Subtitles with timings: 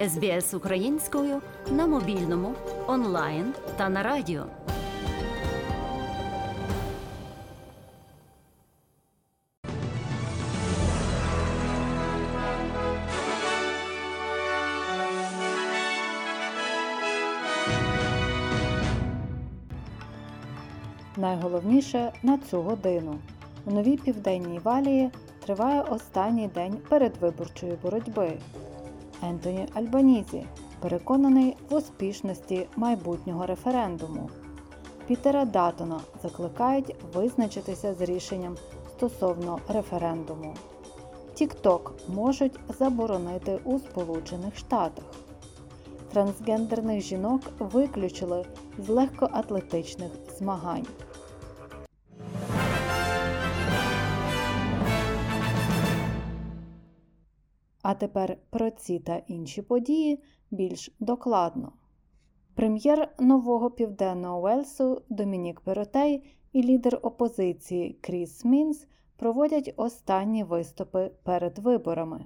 [0.00, 2.54] СБС українською на мобільному,
[2.86, 4.44] онлайн та на радіо.
[21.16, 23.18] Найголовніше на цю годину.
[23.64, 25.10] У новій південній валії
[25.44, 28.32] триває останній день передвиборчої боротьби.
[29.22, 30.46] Ентоні Альбанізі
[30.80, 34.30] переконаний в успішності майбутнього референдуму.
[35.06, 38.56] Пітера Датона закликають визначитися з рішенням
[38.96, 40.54] стосовно референдуму.
[41.34, 45.04] Тікток можуть заборонити у Сполучених Штатах.
[46.12, 48.44] Трансгендерних жінок виключили
[48.78, 50.86] з легкоатлетичних змагань.
[57.96, 61.72] Тепер про ці та інші події більш докладно.
[62.54, 71.58] Прем'єр нового південного Уельсу Домінік Перотей і лідер опозиції Кріс Мінс проводять останні виступи перед
[71.58, 72.24] виборами.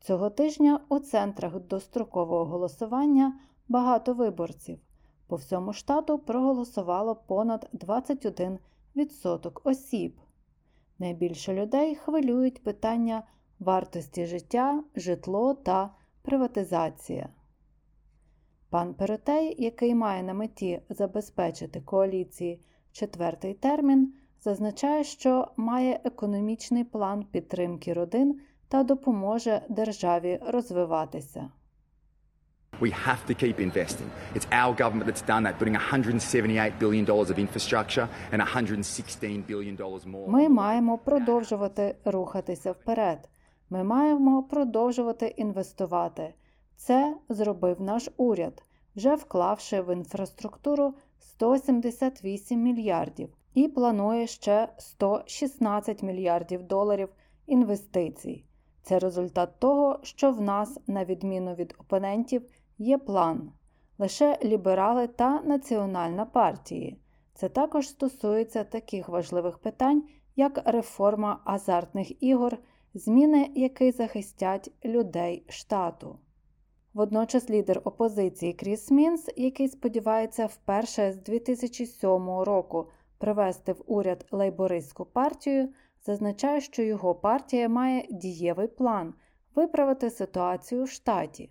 [0.00, 4.78] Цього тижня у центрах дострокового голосування багато виборців.
[5.26, 8.58] По всьому штату проголосувало понад 21%
[9.64, 10.20] осіб.
[10.98, 13.22] Найбільше людей хвилюють питання
[13.62, 15.90] вартості життя, житло та
[16.22, 17.28] приватизація.
[18.70, 22.60] Пан Перотей, який має на меті забезпечити коаліції
[22.92, 31.50] четвертий термін, зазначає, що має економічний план підтримки родин та допоможе державі розвиватися.
[32.80, 34.10] We have to keep investing.
[34.34, 40.28] It's our government that's done that, putting $178 billion of infrastructure and $116 billion more.
[40.28, 43.28] Ми маємо продовжувати рухатися вперед.
[43.72, 46.34] Ми маємо продовжувати інвестувати.
[46.76, 48.62] Це зробив наш уряд,
[48.96, 57.08] вже вклавши в інфраструктуру 178 мільярдів і планує ще 116 мільярдів доларів
[57.46, 58.44] інвестицій.
[58.82, 62.42] Це результат того, що в нас, на відміну від опонентів,
[62.78, 63.52] є план.
[63.98, 66.98] Лише ліберали та Національна партії.
[67.34, 70.02] Це також стосується таких важливих питань,
[70.36, 72.58] як реформа азартних ігор,
[72.94, 76.18] зміни, які захистять людей штату.
[76.94, 82.88] Водночас лідер опозиції Кріс Мінс, який сподівається вперше з 2007 року
[83.18, 85.68] привести в уряд лейбористську партію,
[86.06, 89.14] зазначає, що його партія має дієвий план
[89.54, 91.50] виправити ситуацію в штаті.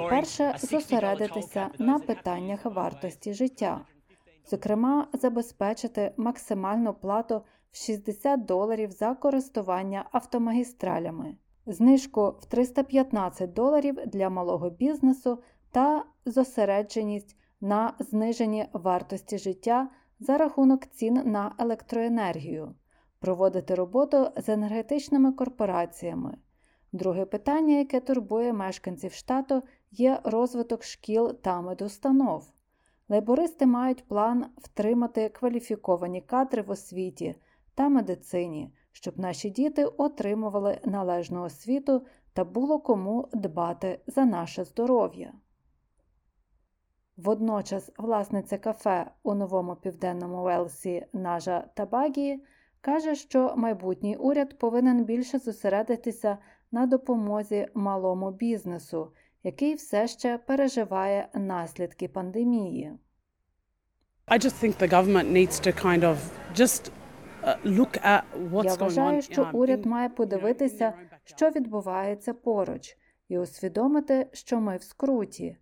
[0.00, 3.80] По-перше, зосередитися на питаннях вартості життя,
[4.50, 14.30] зокрема, забезпечити максимальну плату в 60 доларів за користування автомагістралями, знижку в 315 доларів для
[14.30, 15.38] малого бізнесу
[15.70, 19.88] та зосередженість на зниженні вартості життя
[20.20, 22.74] за рахунок цін на електроенергію,
[23.18, 26.36] проводити роботу з енергетичними корпораціями.
[26.92, 32.53] Друге питання, яке турбує мешканців штату, є розвиток шкіл та медустанов.
[33.08, 37.34] Лейбористи мають план втримати кваліфіковані кадри в освіті
[37.74, 45.32] та медицині, щоб наші діти отримували належну освіту та було кому дбати за наше здоров'я.
[47.16, 52.42] Водночас власниця кафе у новому південному Велсі Нажа Табагі
[52.80, 56.38] каже, що майбутній уряд повинен більше зосередитися
[56.72, 59.12] на допомозі малому бізнесу,
[59.44, 62.92] який все ще переживає наслідки пандемії.
[64.26, 66.16] I just think the government needs to kind of
[66.54, 66.90] just
[67.42, 70.92] uh, look at what's Я вважаю, що уряд має подивитися,
[71.24, 72.96] що відбувається поруч,
[73.28, 75.56] і усвідомити, що ми в скруті.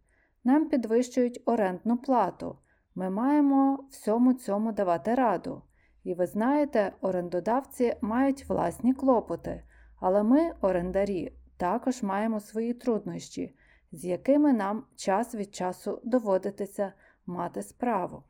[0.44, 2.58] Нам підвищують орендну плату.
[2.94, 5.62] Ми маємо всьому цьому давати раду.
[6.04, 9.62] І ви знаєте, орендодавці мають власні клопоти,
[10.00, 13.54] але ми, орендарі, також маємо свої труднощі,
[13.92, 16.92] з якими нам час від часу доводиться
[17.26, 18.22] мати справу.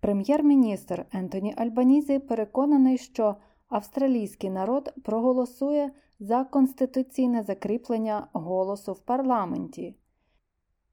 [0.00, 3.36] Прем'єр-міністр Ентоні Альбанізі переконаний, що
[3.68, 9.96] австралійський народ проголосує за конституційне закріплення голосу в парламенті.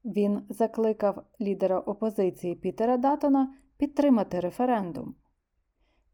[0.04, 5.14] Він закликав лідера опозиції Пітера Датона підтримати референдум.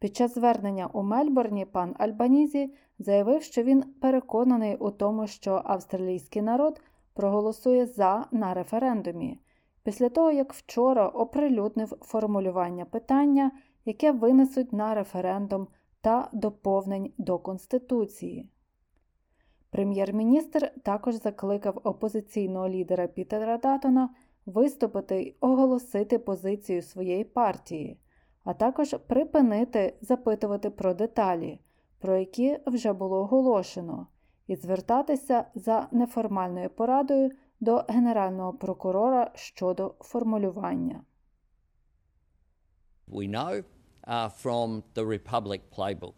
[0.01, 6.43] Під час звернення у Мельбурні пан Альбанізі заявив, що він переконаний у тому, що австралійський
[6.43, 6.81] народ
[7.15, 9.41] проголосує за на референдумі,
[9.83, 13.51] після того як вчора оприлюднив формулювання питання,
[13.85, 15.69] яке винесуть на референдум
[16.01, 18.49] та доповнень до Конституції.
[19.71, 24.11] Прем'єр-міністр також закликав опозиційного лідера Пітера Датона
[24.47, 27.99] виступити й оголосити позицію своєї партії,
[28.45, 31.61] а також припинити запитувати про деталі,
[31.99, 34.07] про які вже було оголошено,
[34.47, 41.01] і звертатися за неформальною порадою до Генерального прокурора щодо формулювання.
[43.09, 43.65] We know
[44.09, 46.15] uh, from the Republic playbook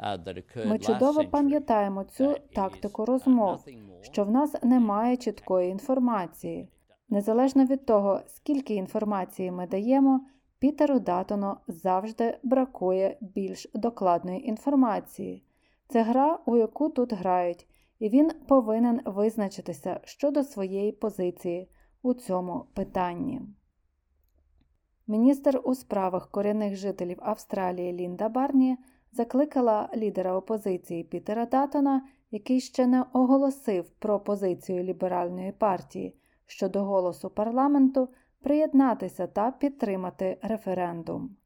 [0.00, 3.64] uh, Ми чудово пам'ятаємо цю тактику розмов,
[4.00, 6.68] що в нас немає чіткої інформації.
[7.08, 10.20] Незалежно від того, скільки інформації ми даємо,
[10.64, 15.44] Пітеру Датону завжди бракує більш докладної інформації.
[15.88, 17.66] Це гра, у яку тут грають,
[17.98, 21.68] і він повинен визначитися щодо своєї позиції
[22.02, 23.40] у цьому питанні.
[25.06, 28.76] Міністр у справах корінних жителів Австралії Лінда Барні
[29.12, 36.14] закликала лідера опозиції Пітера Датона, який ще не оголосив про позицію ліберальної партії
[36.46, 38.08] щодо голосу парламенту,
[38.44, 41.36] приєднатися та підтримати референдум.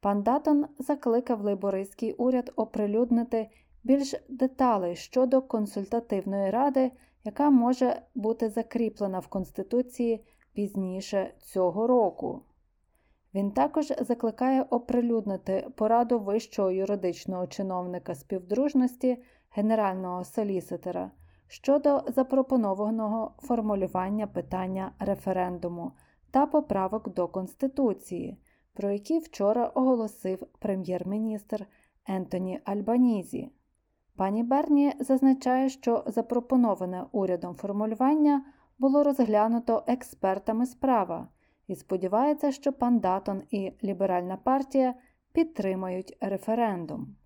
[0.00, 3.50] Пан Датон закликав лейбористський уряд оприлюднити
[3.84, 6.92] більш деталей щодо консультативної ради,
[7.24, 12.42] яка може бути закріплена в Конституції пізніше цього року.
[13.34, 21.10] Він також закликає оприлюднити пораду вищого юридичного чиновника співдружності генерального соліситера
[21.46, 25.92] щодо запропонованого формулювання питання референдуму
[26.32, 28.38] та поправок до Конституції,
[28.74, 31.66] про які вчора оголосив прем'єр-міністр
[32.06, 33.50] Ентоні Альбанізі.
[34.16, 38.44] Пані Берні зазначає, що запропоноване урядом формулювання
[38.78, 41.28] було розглянуто експертами справа
[41.66, 44.94] і сподівається, що пан Датон і Ліберальна партія
[45.32, 47.16] підтримають референдум.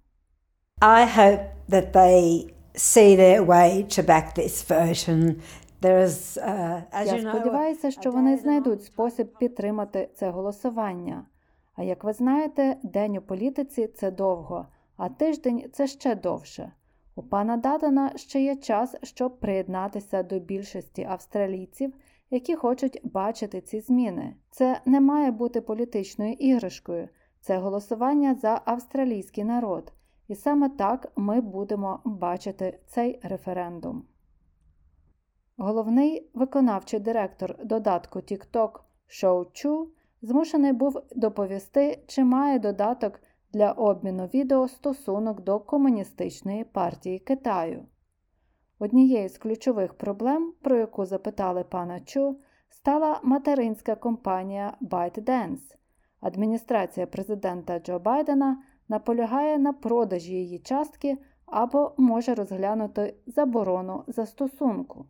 [0.81, 5.35] I hope that they see their way to back this version.
[5.82, 11.26] Uh, Я сподіваюся, що вони знайдуть спосіб підтримати це голосування.
[11.75, 16.73] А як ви знаєте, день у політиці це довго, а тиждень це ще довше.
[17.14, 21.94] У пана Датона ще є час, щоб приєднатися до більшості австралійців,
[22.31, 24.37] які хочуть бачити ці зміни.
[24.50, 27.08] Це не має бути політичною іграшкою,
[27.40, 29.93] це голосування за австралійський народ.
[30.28, 34.05] І саме так ми будемо бачити цей референдум.
[35.58, 38.70] Головний виконавчий директор додатку TikTok
[39.06, 39.88] Шоу Чу
[40.23, 43.20] змушений був доповісти, чи має додаток
[43.53, 47.87] для обміну відео стосунок до Комуністичної партії Китаю.
[48.79, 52.37] Однією з ключових проблем, про яку запитали пана Чу,
[52.69, 55.76] стала материнська компанія ByteDance.
[56.20, 65.06] Адміністрація президента Джо Байдена наполягає на продажі її частки або може розглянути заборону застосунку.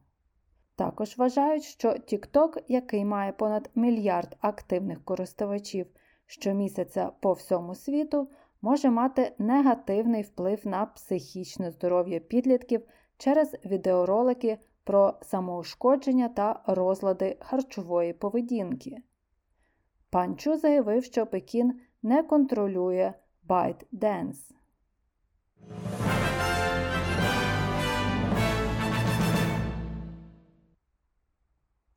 [0.77, 5.87] Також вважають, що TikTok, який має понад мільярд активних користувачів
[6.27, 8.29] щомісяця по всьому світу,
[8.63, 12.83] може мати негативний вплив на психічне здоров'я підлітків
[13.17, 18.97] через відеоролики про самоушкодження та розлади харчової поведінки.
[20.11, 23.13] Пан Чу заявив, що Пекін не контролює
[23.49, 24.53] ByteDance.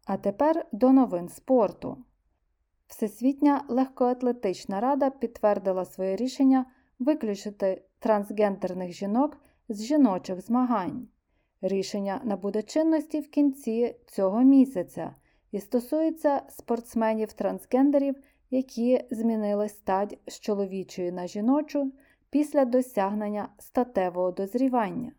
[0.10, 1.98] А тепер до новин спорту.
[2.88, 6.66] Всесвітня легкоатлетична рада підтвердила своє рішення
[7.00, 9.38] виключити трансгендерних жінок
[9.70, 11.08] з жіночих змагань.
[11.62, 15.16] Рішення набуде чинності в кінці цього місяця
[15.52, 18.16] і стосується спортсменів-трансгендерів,
[18.50, 21.92] які змінили стать з чоловічої на жіночу
[22.30, 25.12] після досягнення статевого дозрівання.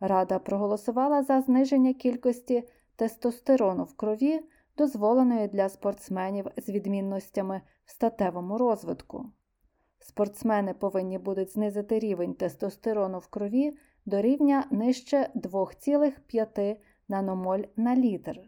[0.00, 2.64] Рада проголосувала за зниження кількості
[2.96, 4.40] тестостерону в крові,
[4.76, 9.26] дозволеної для спортсменів з відмінностями в статевому розвитку.
[9.98, 16.76] Спортсмени повинні будуть знизити рівень тестостерону в крові до рівня нижче 2,5
[17.08, 18.40] наномоль на літр.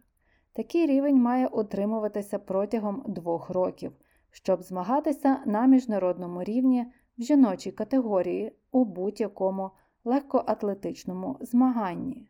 [0.52, 3.92] Такий рівень має утримуватися протягом двох років,
[4.30, 6.86] щоб змагатися на міжнародному рівні
[7.18, 9.70] в жіночій категорії у будь-якому
[10.04, 12.28] легкоатлетичному змаганні.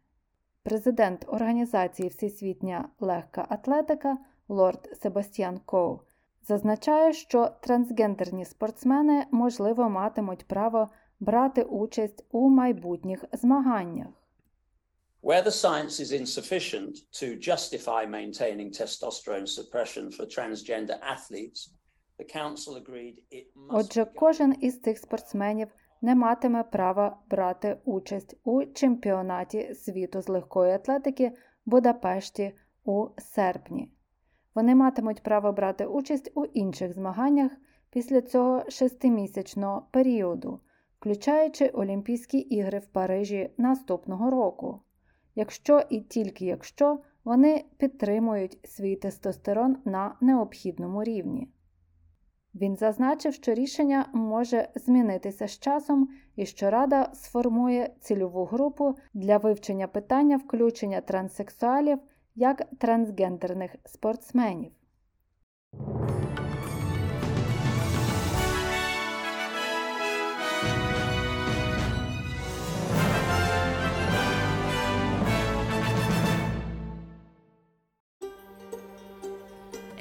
[0.66, 4.18] Президент організації Всесвітня легка атлетика
[4.48, 6.00] лорд Себастьян Коу
[6.42, 10.88] зазначає, що трансгендерні спортсмени можливо матимуть право
[11.20, 14.08] брати участь у майбутніх змаганнях.
[15.22, 21.60] Where the science is insufficient to justify maintaining testosterone suppression for transgender athletes,
[22.18, 25.68] the council agreed it must Отже, кожен із цих спортсменів
[26.02, 32.52] не матиме права брати участь у чемпіонаті світу з легкої атлетики в Будапешті
[32.84, 33.92] у серпні.
[34.54, 37.52] Вони матимуть право брати участь у інших змаганнях
[37.90, 40.60] після цього шестимісячного періоду,
[40.98, 44.80] включаючи Олімпійські ігри в Парижі наступного року,
[45.34, 51.48] якщо і тільки якщо вони підтримують свій тестостерон на необхідному рівні.
[52.60, 59.36] Він зазначив, що рішення може змінитися з часом і що Рада сформує цільову групу для
[59.36, 61.98] вивчення питання включення транссексуалів
[62.34, 64.72] як трансгендерних спортсменів.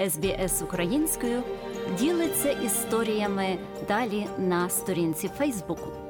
[0.10, 1.44] СБС українською
[2.00, 6.05] ділиться історіями далі на сторінці Фейсбуку.